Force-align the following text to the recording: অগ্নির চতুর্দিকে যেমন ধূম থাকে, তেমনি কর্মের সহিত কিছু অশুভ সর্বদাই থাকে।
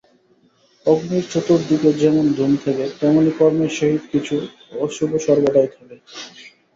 অগ্নির 0.85 1.25
চতুর্দিকে 1.31 1.89
যেমন 1.93 2.25
ধূম 2.37 2.51
থাকে, 2.63 2.85
তেমনি 2.99 3.31
কর্মের 3.39 3.71
সহিত 3.77 4.03
কিছু 4.13 4.35
অশুভ 4.79 5.09
সর্বদাই 5.25 5.69
থাকে। 5.75 5.95